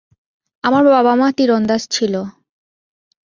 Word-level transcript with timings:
আমার 0.63 0.83
বাবা-মা 0.85 1.27
তীরন্দাজ 1.37 1.81
ছিল। 1.91 2.13